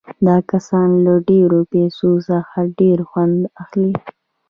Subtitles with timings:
[0.25, 3.93] دا کسان له ډېرو پیسو څخه ډېر خوند اخلي